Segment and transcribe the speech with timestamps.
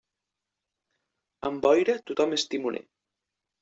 [1.51, 2.87] Amb boira, tothom és timoner.